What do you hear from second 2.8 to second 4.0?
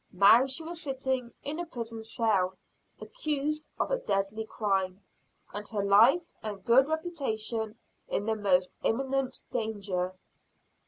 accused of a